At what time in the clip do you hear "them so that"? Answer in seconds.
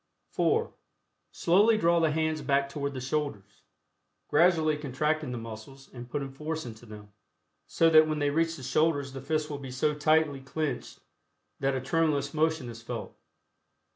6.87-8.07